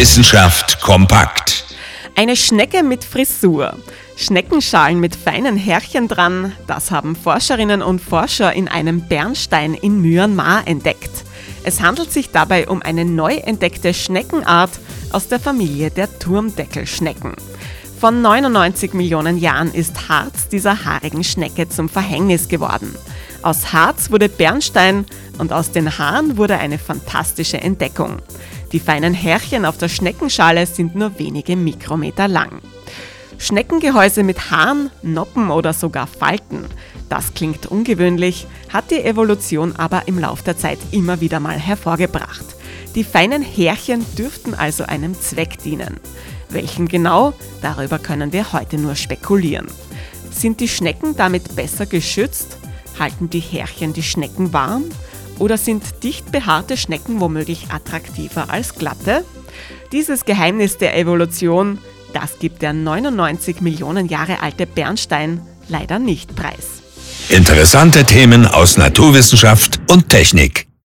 Wissenschaft 0.00 0.80
kompakt. 0.80 1.66
Eine 2.16 2.34
Schnecke 2.34 2.82
mit 2.82 3.04
Frisur. 3.04 3.76
Schneckenschalen 4.16 4.98
mit 4.98 5.14
feinen 5.14 5.58
Härchen 5.58 6.08
dran, 6.08 6.52
das 6.66 6.90
haben 6.90 7.14
Forscherinnen 7.14 7.82
und 7.82 8.00
Forscher 8.00 8.50
in 8.54 8.66
einem 8.66 9.06
Bernstein 9.08 9.74
in 9.74 10.00
Myanmar 10.00 10.66
entdeckt. 10.66 11.10
Es 11.64 11.82
handelt 11.82 12.10
sich 12.10 12.30
dabei 12.30 12.66
um 12.66 12.80
eine 12.80 13.04
neu 13.04 13.34
entdeckte 13.34 13.92
Schneckenart 13.92 14.70
aus 15.12 15.28
der 15.28 15.38
Familie 15.38 15.90
der 15.90 16.18
Turmdeckelschnecken. 16.18 17.34
Von 18.00 18.22
99 18.22 18.94
Millionen 18.94 19.36
Jahren 19.36 19.70
ist 19.70 20.08
Harz 20.08 20.48
dieser 20.48 20.86
haarigen 20.86 21.24
Schnecke 21.24 21.68
zum 21.68 21.90
Verhängnis 21.90 22.48
geworden. 22.48 22.94
Aus 23.42 23.74
Harz 23.74 24.10
wurde 24.10 24.30
Bernstein 24.30 25.04
und 25.36 25.52
aus 25.52 25.72
den 25.72 25.98
Haaren 25.98 26.38
wurde 26.38 26.56
eine 26.56 26.78
fantastische 26.78 27.60
Entdeckung. 27.60 28.22
Die 28.72 28.80
feinen 28.80 29.14
Härchen 29.14 29.64
auf 29.64 29.78
der 29.78 29.88
Schneckenschale 29.88 30.64
sind 30.64 30.94
nur 30.94 31.18
wenige 31.18 31.56
Mikrometer 31.56 32.28
lang. 32.28 32.60
Schneckengehäuse 33.38 34.22
mit 34.22 34.50
Haaren, 34.50 34.90
Noppen 35.02 35.50
oder 35.50 35.72
sogar 35.72 36.06
Falten. 36.06 36.66
Das 37.08 37.34
klingt 37.34 37.66
ungewöhnlich, 37.66 38.46
hat 38.68 38.90
die 38.90 39.02
Evolution 39.02 39.74
aber 39.74 40.06
im 40.06 40.18
Lauf 40.18 40.42
der 40.42 40.56
Zeit 40.56 40.78
immer 40.92 41.20
wieder 41.20 41.40
mal 41.40 41.58
hervorgebracht. 41.58 42.44
Die 42.94 43.02
feinen 43.02 43.42
Härchen 43.42 44.04
dürften 44.16 44.54
also 44.54 44.84
einem 44.84 45.18
Zweck 45.20 45.58
dienen. 45.58 45.98
Welchen 46.48 46.86
genau, 46.86 47.32
darüber 47.62 47.98
können 47.98 48.32
wir 48.32 48.52
heute 48.52 48.78
nur 48.78 48.94
spekulieren. 48.94 49.66
Sind 50.30 50.60
die 50.60 50.68
Schnecken 50.68 51.16
damit 51.16 51.56
besser 51.56 51.86
geschützt? 51.86 52.58
Halten 52.98 53.30
die 53.30 53.40
Härchen 53.40 53.92
die 53.92 54.02
Schnecken 54.02 54.52
warm? 54.52 54.84
Oder 55.40 55.58
sind 55.58 55.82
dicht 56.04 56.30
behaarte 56.30 56.76
Schnecken 56.76 57.18
womöglich 57.18 57.66
attraktiver 57.70 58.50
als 58.50 58.74
glatte? 58.74 59.24
Dieses 59.90 60.24
Geheimnis 60.24 60.76
der 60.78 60.96
Evolution, 60.96 61.78
das 62.12 62.38
gibt 62.38 62.62
der 62.62 62.72
99 62.74 63.60
Millionen 63.60 64.06
Jahre 64.06 64.42
alte 64.42 64.66
Bernstein 64.66 65.40
leider 65.68 65.98
nicht 65.98 66.36
preis. 66.36 66.82
Interessante 67.30 68.04
Themen 68.04 68.46
aus 68.46 68.76
Naturwissenschaft 68.76 69.80
und 69.90 70.08
Technik. 70.08 70.69